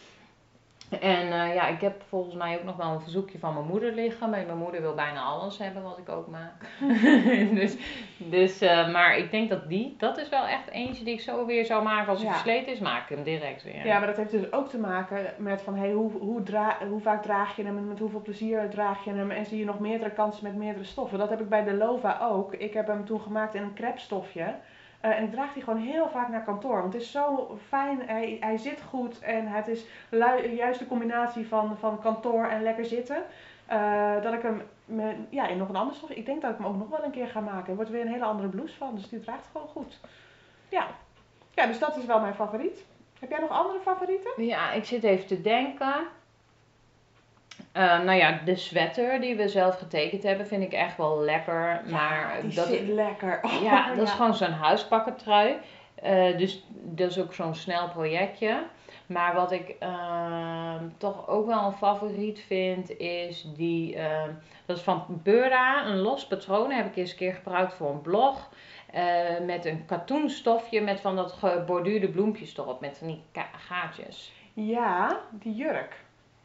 [0.90, 3.92] En eh, ja, ik heb volgens mij ook nog wel een verzoekje van mijn moeder
[3.92, 4.30] liggen.
[4.30, 6.66] Maar mijn moeder wil bijna alles hebben wat ik ook maak.
[7.60, 7.76] dus,
[8.16, 11.46] dus eh, maar ik denk dat die, dat is wel echt eentje die ik zo
[11.46, 12.08] weer zou maken.
[12.08, 12.32] Als hij Ja.
[12.32, 13.86] versleten is, maak ik hem direct weer.
[13.86, 17.00] Ja, maar dat heeft dus ook te maken met van hey, hoe, hoe, dra hoe
[17.00, 19.30] vaak draag je hem en met hoeveel plezier draag je hem.
[19.30, 21.18] En zie je nog meerdere kansen met meerdere stoffen.
[21.18, 22.54] Dat heb ik bij de Lova ook.
[22.54, 23.98] Ik heb hem toen gemaakt in een crepe
[25.00, 26.80] Eh, en ik draag die gewoon heel vaak naar kantoor.
[26.80, 29.84] Want het is zo fijn, hij, hij zit goed en het is
[30.56, 33.22] juist de combinatie van, van kantoor en lekker zitten.
[33.66, 34.62] eh, dat ik hem
[35.28, 36.10] ja, in nog een ander stof.
[36.10, 37.68] Ik denk dat ik hem ook nog wel een keer ga maken.
[37.68, 40.00] Er wordt weer een hele andere blouse van, dus die draagt gewoon goed.
[40.68, 40.86] Ja.
[41.54, 42.84] ja, dus dat is wel mijn favoriet.
[43.20, 44.44] Heb jij nog andere favorieten?
[44.44, 45.94] Ja, ik zit even te denken.
[47.72, 51.80] Eh, nou ja, de sweater die we zelf getekend hebben vind ik echt wel lekker.
[51.90, 53.40] maar die dat, zit lekker.
[53.44, 55.56] Oh, ja, dat is gewoon zo'n huispakkentrui.
[55.94, 58.62] Eh, dus dat is ook zo'n snel projectje.
[59.06, 63.96] Maar wat ik ehm, toch ook wel een favoriet vind, is die.
[63.96, 64.30] ehm,
[64.66, 66.70] dat is van Beura, een los patroon.
[66.70, 68.48] Heb ik eens een keer gebruikt voor een blog.
[68.92, 72.80] eh, met een katoenstofje met van dat geborduurde bloempjes erop.
[72.80, 73.22] Met van die
[73.68, 74.32] gaatjes.
[74.54, 75.96] Ja, die jurk.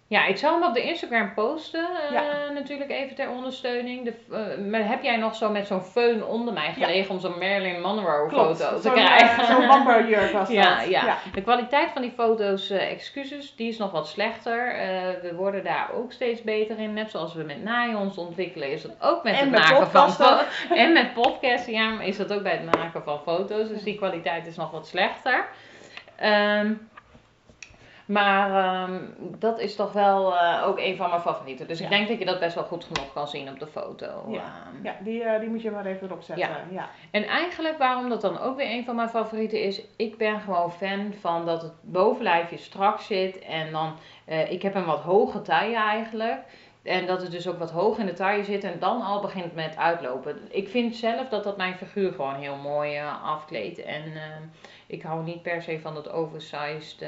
[0.08, 2.50] Ja, ik zal hem op de Instagram posten, eh, Ja.
[2.54, 4.04] natuurlijk even ter ondersteuning.
[4.06, 7.38] De, eh, maar heb jij nog zo met zo'n föhn onder mij gelegen om zo'n
[7.40, 9.44] Marilyn Monroe Klopt, foto te zo'n, krijgen?
[9.44, 10.88] eh, zo'n wamperjurk was Ja, dat.
[10.90, 11.18] ja.
[11.34, 14.68] De kwaliteit van die foto's, eh, excuses, die is nog wat slechter.
[14.76, 14.88] Eh,
[15.22, 16.94] we worden daar ook steeds beter in.
[16.94, 19.76] Net zoals we met naaien ons ontwikkelen, is dat ook met En het met maken
[19.76, 20.46] van podcasten.
[20.70, 23.68] fo- En met podcasten, ja, is dat ook bij het maken van foto's.
[23.68, 25.46] Dus die kwaliteit is nog wat slechter.
[26.16, 26.74] Ehm,
[28.06, 29.00] maar ehm,
[29.40, 31.68] dat is toch wel eh, ook een van mijn favorieten.
[31.68, 31.90] Dus ik Ja.
[31.98, 34.26] denk dat je dat best wel goed genoeg kan zien op de foto.
[34.28, 34.40] Ja.
[34.40, 36.48] Ehm, Ja, die, eh, die moet je maar even erop zetten.
[36.48, 36.58] Ja.
[36.72, 36.90] Ja.
[37.12, 40.72] en eigenlijk waarom dat dan ook weer een van mijn favorieten is, ik ben gewoon
[40.72, 45.42] fan van dat het bovenlijfje strak zit en dan, eh, ik heb een wat hoge
[45.42, 46.40] taille eigenlijk.
[46.84, 49.56] En dat het dus ook wat hoog in de taille zit en dan al begint
[49.56, 50.38] met uitlopen.
[50.50, 53.84] Ik vind zelf dat dat mijn figuur gewoon heel mooi afkleedt.
[53.84, 54.22] En eh,
[54.88, 57.06] ik hou niet per se van dat oversized.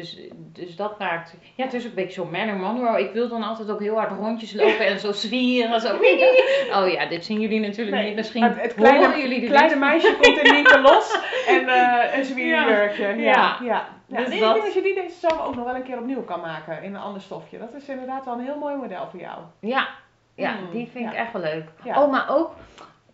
[0.00, 0.18] Dus,
[0.52, 1.34] dus dat maakt.
[1.54, 3.00] Ja, het is ook een beetje zo'n Marilyn Monroe.
[3.00, 5.80] Ik wil dan altijd ook heel hard rondjes lopen en zo zwieren.
[5.80, 5.96] Zo.
[6.78, 8.16] Oh ja, dit zien jullie natuurlijk Nee, niet.
[8.16, 12.24] Misschien het, het kleine, jullie dit kleine meisje komt in Nienke los en eh een
[12.24, 13.06] zwierjurkje.
[13.06, 13.14] Ja.
[13.16, 13.58] Ja.
[13.62, 13.88] Ja.
[14.06, 14.18] Ja.
[14.18, 15.98] Dus nee, dat- Ik denk dat je die deze zomer ook nog wel een keer
[15.98, 17.58] opnieuw kan maken in een ander stofje.
[17.58, 19.38] Dat is inderdaad wel een heel mooi model voor jou.
[19.60, 19.88] Ja,
[20.34, 21.18] ja Mm, die vind ik ja.
[21.18, 21.64] echt wel leuk.
[21.84, 22.02] Ja.
[22.02, 22.50] Oh, maar ook.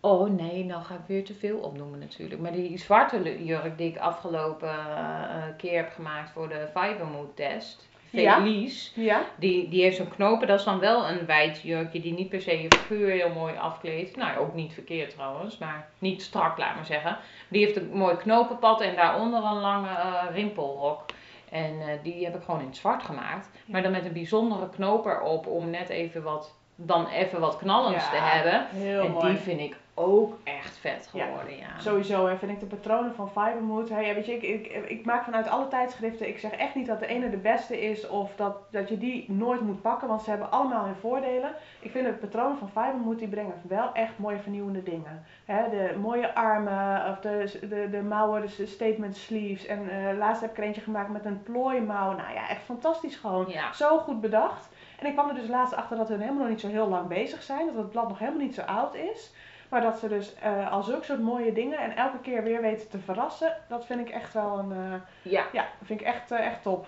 [0.05, 2.41] Oh nee, nou ga ik weer te veel opnoemen natuurlijk.
[2.41, 7.87] Maar die zwarte jurk die ik afgelopen eh, keer heb gemaakt voor de Fibermood test.
[8.09, 8.35] Ja.
[8.35, 9.01] Felice.
[9.01, 9.21] Ja?
[9.35, 12.41] Die, die heeft zo'n knopen, dat is dan wel een wijd jurkje die niet per
[12.41, 14.15] se je figuur heel mooi afkleedt.
[14.15, 17.17] Nou, ook niet verkeerd trouwens, maar niet strak, laat maar zeggen.
[17.47, 21.05] Die heeft een mooi knopenpad en daaronder een lange eh, rimpelrok.
[21.49, 23.49] En eh, die heb ik gewoon in het zwart gemaakt.
[23.65, 28.05] Maar dan met een bijzondere knoop erop om net even wat, dan even wat knallends
[28.05, 28.67] Ja, te hebben.
[28.69, 29.27] Heel en mooi.
[29.27, 31.79] die vind ik ook echt vet geworden, ja.
[31.79, 33.89] Sowieso hè, vind ik de patronen van Fibermood.
[33.89, 36.27] Hey, weet je, ik, ik, ik maak vanuit alle tijdschriften.
[36.27, 39.31] Ik zeg echt niet dat de ene de beste is of dat, dat je die
[39.31, 41.55] nooit moet pakken, want ze hebben allemaal hun voordelen.
[41.79, 45.25] Ik vind de patronen van Fibermood die brengen wel echt mooie vernieuwende dingen.
[45.45, 49.65] Hè, de mooie armen of de, de, de mouwen, de statement sleeves.
[49.65, 52.15] En eh, laatst heb ik er eentje gemaakt met een plooimouw.
[52.15, 53.45] Nou ja, echt fantastisch gewoon.
[53.47, 53.73] Ja.
[53.73, 54.69] Zo goed bedacht.
[54.99, 57.07] En ik kwam er dus laatst achter dat hun helemaal nog niet zo heel lang
[57.07, 57.65] bezig zijn.
[57.65, 59.33] Dat het blad nog helemaal niet zo oud is.
[59.69, 62.89] Maar dat ze dus eh, al zulke soort mooie dingen en elke keer weer weten
[62.89, 63.57] te verrassen.
[63.69, 64.71] Dat vind ik echt wel een.
[64.71, 65.45] eh, ja.
[65.51, 66.85] ja, dat vind ik echt, eh, echt top.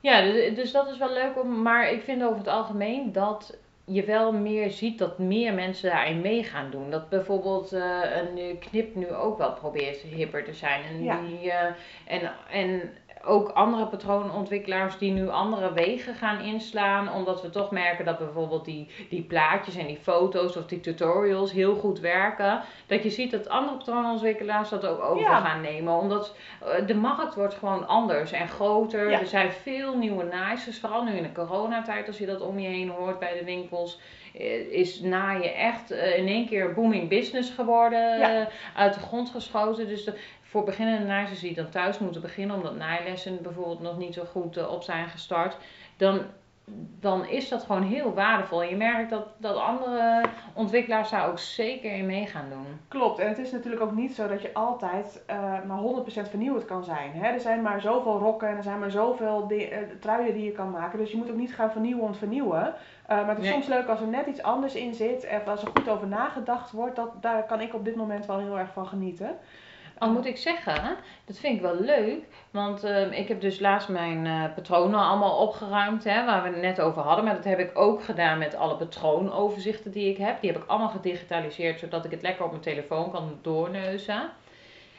[0.00, 1.62] Ja, dus, dus dat is wel leuk om.
[1.62, 6.20] Maar ik vind over het algemeen dat je wel meer ziet dat meer mensen daarin
[6.20, 6.90] mee gaan doen.
[6.90, 10.82] Dat bijvoorbeeld eh, een knip nu ook wel probeert hipper te zijn.
[10.84, 11.20] En, Ja.
[11.20, 11.64] die, eh,
[12.06, 12.92] en, en
[13.24, 17.12] ook andere patroonenontwikkelaars die nu andere wegen gaan inslaan.
[17.12, 21.52] Omdat we toch merken dat bijvoorbeeld die, die plaatjes en die foto's of die tutorials
[21.52, 22.60] heel goed werken.
[22.86, 25.40] Dat je ziet dat andere patroonontwikkelaars dat ook over Ja.
[25.40, 25.92] gaan nemen.
[25.94, 29.10] Omdat eh, de markt wordt gewoon anders en groter.
[29.10, 29.20] Ja.
[29.20, 32.68] Er zijn veel nieuwe naaisters, vooral nu in de coronatijd als je dat om je
[32.68, 34.00] heen hoort bij de winkels.
[34.34, 38.48] eh, Is naaien echt eh, in één keer booming business geworden, Ja.
[38.76, 39.88] uit de grond geschoten.
[39.88, 40.12] Dus de,
[40.50, 44.56] voor beginnende naaisters die dan thuis moeten beginnen, omdat naailessen bijvoorbeeld nog niet zo goed
[44.56, 45.56] eh, op zijn gestart,
[45.96, 46.20] dan,
[47.00, 48.62] dan is dat gewoon heel waardevol.
[48.62, 50.22] En je merkt dat, dat andere
[50.54, 52.66] ontwikkelaars daar ook zeker in mee gaan doen.
[52.88, 55.36] Klopt, en het is natuurlijk ook niet zo dat je altijd eh,
[55.66, 55.80] maar
[56.26, 57.12] 100% vernieuwend kan zijn.
[57.12, 57.26] Hè?
[57.26, 60.70] Er zijn maar zoveel rokken en er zijn maar zoveel eh, truien die je kan
[60.70, 60.98] maken.
[60.98, 62.74] Dus je moet ook niet gaan vernieuwen om het vernieuwen.
[63.08, 63.52] Maar het is Nee.
[63.52, 65.24] soms leuk als er net iets anders in zit.
[65.24, 66.96] En als er goed over nagedacht wordt.
[66.96, 69.36] Dat, daar kan ik op dit moment wel heel erg van genieten.
[70.00, 72.24] Al moet ik zeggen, dat vind ik wel leuk.
[72.50, 76.60] Want ehm, ik heb dus laatst mijn eh, patronen allemaal opgeruimd, hè, waar we het
[76.60, 77.24] net over hadden.
[77.24, 80.40] Maar dat heb ik ook gedaan met alle patroonoverzichten die ik heb.
[80.40, 84.30] Die heb ik allemaal gedigitaliseerd, zodat ik het lekker op mijn telefoon kan doorneuzen.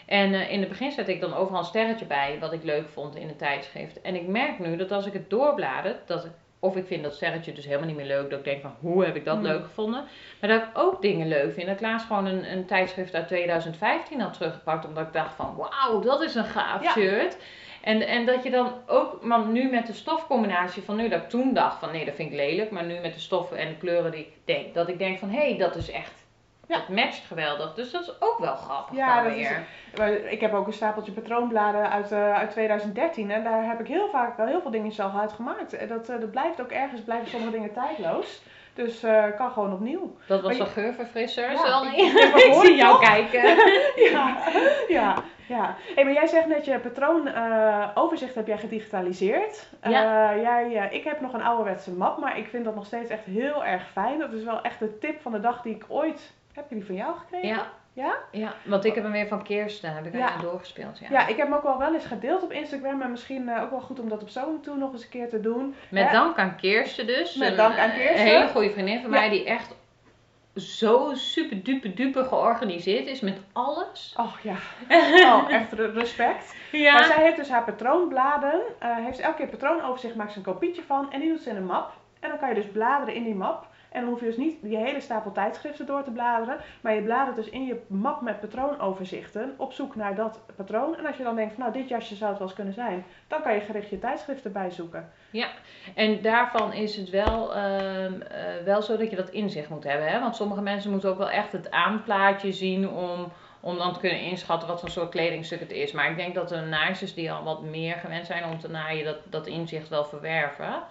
[0.06, 2.90] En eh, in het begin zette ik dan overal een sterretje bij, wat ik leuk
[2.90, 4.02] vond in het tijdschrift.
[4.02, 6.32] En ik merk nu dat als ik het doorblader, dat ik,
[6.63, 9.06] of ik vind dat sterretje dus helemaal niet meer leuk, dat ik denk van, hoe
[9.06, 9.45] heb ik dat Hmm.
[9.45, 10.04] leuk gevonden?
[10.39, 11.65] Maar dat ik ook dingen leuk vind.
[11.67, 14.86] Dat ik laatst gewoon een, een tijdschrift uit 2015 had teruggepakt.
[14.86, 16.91] Omdat ik dacht van wauw, dat is een gaaf Ja.
[16.91, 17.38] shirt.
[17.82, 21.30] En, en dat je dan ook, want nu met de stofcombinatie van nu, dat ik
[21.30, 22.71] toen dacht van nee, dat vind ik lelijk.
[22.71, 25.30] Maar nu met de stoffen en de kleuren die ik denk, dat ik denk van
[25.30, 26.21] hé, hey, dat is echt,
[26.72, 26.78] Ja.
[26.78, 27.74] dat matcht geweldig.
[27.74, 30.32] Dus dat is ook wel grappig Ja, dat weer.
[30.32, 33.32] Ik heb ook een stapeltje patroonbladen uit, eh, uit 2013.
[33.32, 35.74] En daar heb ik heel vaak wel heel veel dingen zelf uit gemaakt.
[35.74, 38.42] En dat, eh, dat blijft ook ergens, blijven sommige dingen tijdloos.
[38.74, 40.16] Dus eh kan gewoon opnieuw.
[40.28, 43.44] Dat was een geurverfrisser, Ja, zal ik- ik, het zie jou kijken.
[44.12, 44.38] ja,
[44.88, 45.16] ja,
[45.48, 45.76] ja.
[45.96, 49.70] Hey, maar jij zegt net je patroonoverzicht heb jij gedigitaliseerd.
[49.84, 50.32] Ja.
[50.34, 53.10] Eh, jij, eh, ik heb nog een ouderwetse map, maar ik vind dat nog steeds
[53.10, 54.20] echt heel erg fijn.
[54.20, 56.34] Dat is wel echt de tip van de dag die ik ooit...
[56.54, 57.48] Heb je die van jou gekregen?
[57.48, 58.16] Ja, Ja?
[58.32, 60.38] Ja, want ik heb hem weer van Kirsten, heb ik Ja.
[60.42, 61.00] doorgespeeld.
[61.00, 61.08] Ja.
[61.10, 63.02] Ja, ik heb hem ook wel wel eens gedeeld op Instagram.
[63.02, 65.30] En misschien eh, ook wel goed om dat op zo'n toe nog eens een keer
[65.30, 65.76] te doen.
[65.90, 67.36] Met dank aan Kirsten dus.
[67.36, 68.20] Met Een, dank aan eh, Kirsten.
[68.20, 69.20] Een hele goede vriendin van Ja.
[69.20, 69.76] mij die echt
[70.56, 74.16] zo super duper duper georganiseerd is met alles.
[74.20, 74.56] Oh ja,
[75.36, 76.56] oh, echt re- respect.
[76.72, 76.94] Ja.
[76.94, 78.62] Maar zij heeft dus haar patroonbladen.
[78.80, 81.12] eh heeft ze elke keer patroonoverzicht, maakt ze een kopietje van.
[81.12, 81.92] En die doet ze in een map.
[82.20, 83.68] En dan kan je dus bladeren in die map.
[83.91, 86.58] En dan hoef je dus niet je hele stapel tijdschriften door te bladeren.
[86.82, 90.97] Maar je bladert dus in je map met patroonoverzichten op zoek naar dat patroon.
[90.97, 93.06] En als je dan denkt van nou dit jasje zou het wel eens kunnen zijn.
[93.27, 95.12] Dan kan je gericht je tijdschriften bijzoeken.
[95.95, 100.08] En daarvan is het wel, ehm, eh, wel zo dat je dat inzicht moet hebben.
[100.08, 100.19] Hè?
[100.19, 104.21] Want sommige mensen moeten ook wel echt het aanplaatje zien om, om dan te kunnen
[104.21, 105.91] inschatten wat voor soort kledingstuk het is.
[105.91, 109.06] Maar ik denk dat de naaisters die al wat meer gewend zijn om te naaien,
[109.06, 110.84] dat, dat inzicht wel verwerven.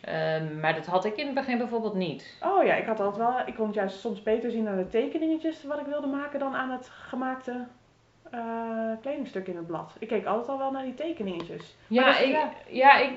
[0.00, 2.36] Ehm, maar dat had ik in het begin bijvoorbeeld niet.
[2.44, 3.46] Oh ja, ik had altijd wel.
[3.46, 6.54] Ik kon het juist soms beter zien aan de tekeningetjes wat ik wilde maken dan
[6.54, 7.66] aan het gemaakte
[8.30, 8.40] eh,
[9.00, 9.92] kledingstuk in het blad.
[9.98, 11.76] Ik keek altijd al wel naar die tekeningetjes.
[11.86, 12.50] Ja, dat- ik, ja.
[12.68, 13.10] ja, ik,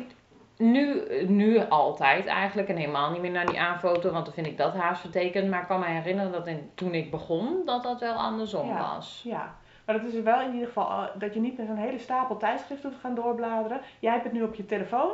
[0.57, 2.67] nu, nu altijd eigenlijk.
[2.69, 5.49] En helemaal niet meer naar die aanfoto, want dan vind ik dat haast vertekend.
[5.49, 8.77] Maar ik kan me herinneren dat in, toen ik begon, dat dat wel andersom Ja.
[8.95, 9.21] was.
[9.25, 11.99] Ja, maar dat is wel in ieder geval eh, dat je niet met een hele
[11.99, 13.81] stapel tijdschriften hoeft gaan doorbladeren.
[13.99, 15.11] Jij hebt het nu op je telefoon.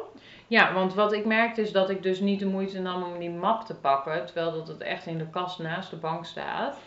[0.47, 3.29] Ja, want wat ik merkte is dat ik dus niet de moeite nam om die
[3.29, 4.25] map te pakken.
[4.25, 6.77] Terwijl dat het echt in de kast naast de bank staat.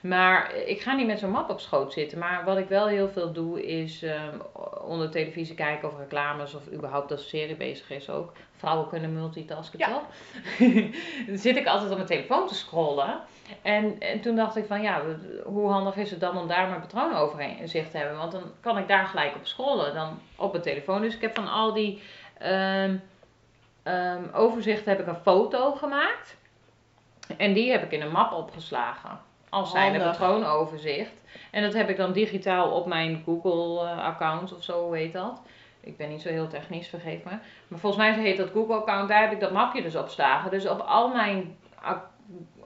[0.00, 2.18] Maar ik ga niet met zo'n map op schoot zitten.
[2.18, 4.38] Maar wat ik wel heel veel doe is ehm,
[4.84, 8.32] onder televisie kijken of reclames of überhaupt als serie bezig is ook.
[8.56, 9.88] Vrouwen kunnen multitasken Ja.
[9.88, 10.02] toch?
[11.26, 13.20] dan zit ik altijd op mijn telefoon te scrollen.
[13.62, 15.02] En, en toen dacht ik van ja,
[15.44, 18.16] hoe handig is het dan om daar mijn patroon overheen zicht te hebben?
[18.16, 21.00] Want dan kan ik daar gelijk op scrollen dan op mijn telefoon.
[21.00, 22.02] Dus ik heb van al die
[22.38, 22.96] ehm,
[23.82, 26.36] ehm, overzichten heb ik een foto gemaakt.
[27.36, 29.26] En die heb ik in een map opgeslagen.
[29.50, 30.18] Als zijn een Handig.
[30.18, 31.22] patroonoverzicht.
[31.50, 35.42] En dat heb ik dan digitaal op mijn Google-account of zo, heet dat?
[35.80, 37.30] Ik ben niet zo heel technisch, vergeef me.
[37.68, 40.50] Maar volgens mij heet dat Google-account, daar heb ik dat mapje dus op staan.
[40.50, 41.56] Dus op al mijn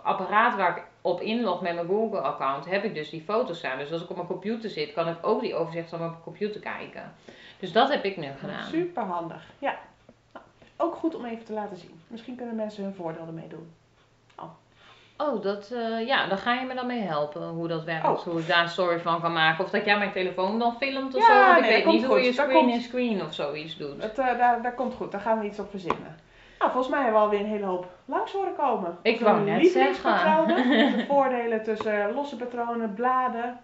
[0.03, 3.79] apparaat waar ik op inlog met mijn Google-account, heb ik dus die foto's staan.
[3.79, 6.61] Dus als ik op mijn computer zit, kan ik ook die overzicht op mijn computer
[6.61, 7.13] kijken.
[7.59, 8.65] Dus dat heb ik nu gedaan.
[8.65, 9.51] Super handig.
[9.59, 9.79] Ja.
[10.33, 10.45] Nou,
[10.77, 12.01] ook goed om even te laten zien.
[12.07, 13.73] Misschien kunnen mensen hun voordeel ermee doen.
[15.23, 18.07] Oh, dat, eh, ja, dan ga je me dan mee helpen hoe dat werkt.
[18.07, 18.19] Oh.
[18.19, 19.65] Hoe ik daar een story van kan maken.
[19.65, 21.53] Of dat jij mijn telefoon dan filmt of Ja, zo.
[21.53, 24.03] Want ik weet dat niet hoe je Dat screen komt- in screen of zoiets doet.
[24.03, 25.13] Het, eh, daar, daar komt goed.
[25.13, 26.17] Daar gaan we iets op verzinnen.
[26.59, 28.99] Nou, volgens mij hebben we alweer een hele hoop langs horen komen.
[29.03, 30.57] Ik wou net lievelingspatronen,
[30.97, 33.61] De voordelen tussen losse patronen, bladen,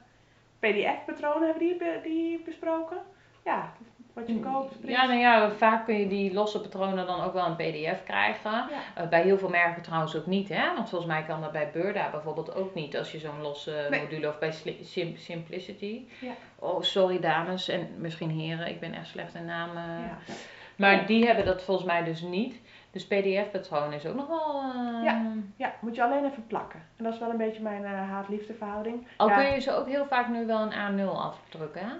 [0.61, 2.97] pdf-patronen hebben die, die besproken.
[3.45, 3.73] Ja,
[4.19, 4.81] wat je koopt.
[4.81, 4.97] print.
[4.97, 8.51] Ja, nou ja, vaak kun je die losse patronen dan ook wel een pdf krijgen.
[8.53, 8.67] Ja.
[9.03, 10.75] Eh, bij heel veel merken trouwens ook niet, hè?
[10.75, 14.01] Want volgens mij kan dat bij Burda bijvoorbeeld ook niet als je zo'n losse Nee.
[14.01, 14.53] module of bij
[14.83, 16.03] Sim- Simplicity.
[16.21, 16.33] Ja.
[16.59, 19.83] Oh, sorry dames en misschien heren, ik ben echt slecht in namen.
[19.83, 20.19] Ja.
[20.77, 21.03] Maar Ja.
[21.07, 22.61] die hebben dat volgens mij dus niet.
[22.91, 24.61] Dus pdf-patroon is ook nog wel...
[24.63, 25.23] eh, Ja.
[25.57, 26.81] Ja, moet je alleen even plakken.
[26.97, 29.07] En dat is wel een beetje mijn eh, haat-liefde verhouding.
[29.17, 29.35] Al Ja.
[29.37, 31.93] kun je ze ook heel vaak nu wel een A0 afdrukken, hè?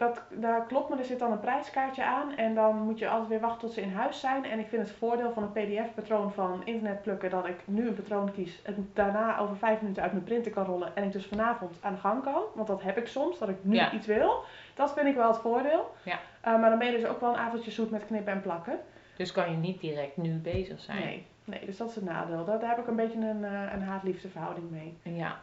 [0.00, 2.36] Dat, dat klopt, maar er zit dan een prijskaartje aan.
[2.36, 4.44] En dan moet je altijd weer wachten tot ze in huis zijn.
[4.44, 7.94] En ik vind het voordeel van een pdf-patroon van internet plukken dat ik nu een
[7.94, 8.62] patroon kies.
[8.62, 10.96] En daarna over vijf minuten uit mijn printer kan rollen.
[10.96, 12.42] En ik dus vanavond aan de gang kan.
[12.54, 13.92] Want dat heb ik soms, dat ik nu Ja.
[13.92, 14.44] iets wil.
[14.74, 15.90] Dat vind ik wel het voordeel.
[16.02, 16.18] Ja.
[16.40, 18.78] Eh, maar dan ben je dus ook wel een avondje zoet met knippen en plakken.
[19.16, 20.98] Dus kan je niet direct nu bezig zijn.
[21.04, 22.44] Nee, nee, dus dat is het nadeel.
[22.44, 24.98] Daar, daar heb ik een beetje een, eh, een haat-liefde verhouding mee.
[25.02, 25.36] Ja.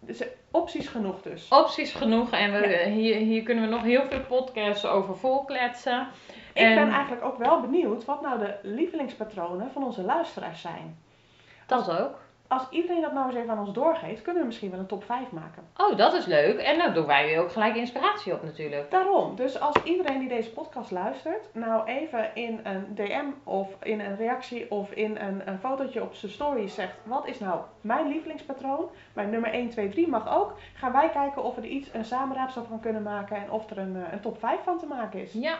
[0.00, 1.48] Dus eh, opties genoeg dus.
[1.48, 2.88] Opties genoeg en we, Ja.
[2.90, 6.08] hier, hier kunnen we nog heel veel podcasts over volkletsen.
[6.54, 10.98] Ik En- ben eigenlijk ook wel benieuwd wat nou de lievelingspatronen van onze luisteraars zijn.
[11.66, 12.18] Dat ook.
[12.50, 15.04] Als iedereen dat nou eens even aan ons doorgeeft, kunnen we misschien wel een top
[15.04, 15.62] 5 maken.
[15.76, 16.58] Oh, dat is leuk.
[16.58, 18.90] En dan doen wij weer ook gelijk inspiratie op natuurlijk.
[18.90, 24.00] Daarom, dus als iedereen die deze podcast luistert, nou even in een DM of in
[24.00, 28.08] een reactie of in een, een fotootje op zijn story zegt: wat is nou mijn
[28.08, 28.90] lievelingspatroon?
[29.12, 30.58] Mijn nummer 1, 2, 3 mag ook.
[30.74, 33.78] Gaan wij kijken of we er iets, een samenraapsel van kunnen maken en of er
[33.78, 35.32] een, eh, een top 5 van te maken is.
[35.32, 35.58] Ja.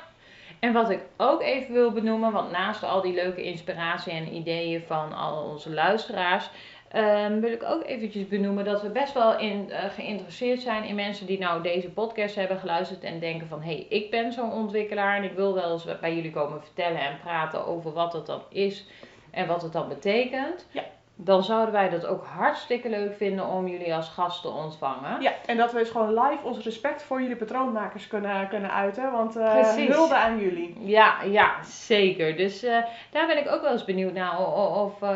[0.60, 4.82] En wat ik ook even wil benoemen, want naast al die leuke inspiratie en ideeën
[4.86, 6.50] van al onze luisteraars,
[6.90, 10.94] ehm, wil ik ook eventjes benoemen dat we best wel in, eh, geïnteresseerd zijn in
[10.94, 14.52] mensen die nou deze podcast hebben geluisterd en denken van, hé, hey, ik ben zo'n
[14.52, 18.26] ontwikkelaar en ik wil wel eens bij jullie komen vertellen en praten over wat het
[18.26, 18.86] dan is
[19.30, 20.66] en wat het dan betekent.
[20.70, 20.84] Ja.
[21.24, 25.20] Dan zouden wij dat ook hartstikke leuk vinden om jullie als gast te ontvangen.
[25.20, 29.12] Ja, en dat we dus gewoon live ons respect voor jullie patroonmakers kunnen, kunnen uiten.
[29.12, 29.94] Want Precies.
[29.94, 30.76] hulde aan jullie.
[30.80, 32.36] Ja, ja, zeker.
[32.36, 32.78] Dus eh,
[33.10, 34.38] daar ben ik ook wel eens benieuwd naar
[34.84, 35.08] of, eh,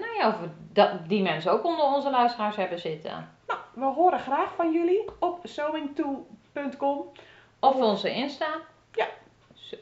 [0.00, 0.34] nou ja, of
[0.72, 3.28] dat, die mensen ook onder onze luisteraars hebben zitten.
[3.46, 7.12] Nou, we horen graag van jullie op sewingto.com.
[7.60, 8.46] Of onze Insta.
[8.92, 9.06] Ja.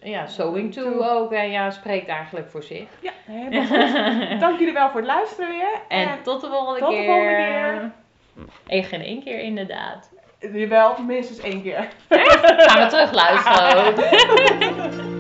[0.03, 1.33] Ja, Sewing to ook.
[1.33, 2.87] En ja, spreekt eigenlijk voor zich.
[3.01, 3.93] Ja, helemaal goed.
[4.41, 5.81] Dank jullie wel voor het luisteren weer.
[5.89, 7.05] En tot de volgende tot de keer.
[7.05, 7.91] volgende keer.
[8.67, 10.11] Eén geen één keer inderdaad.
[10.53, 11.89] Jawel, minstens één keer.
[12.09, 13.95] Gaan we terug luisteren.